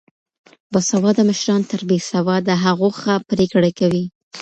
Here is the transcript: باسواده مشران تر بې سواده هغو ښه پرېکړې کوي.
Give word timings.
باسواده 0.71 1.21
مشران 1.29 1.61
تر 1.71 1.81
بې 1.89 1.97
سواده 2.11 2.53
هغو 2.65 2.89
ښه 2.99 3.13
پرېکړې 3.29 3.71
کوي. 3.79 4.03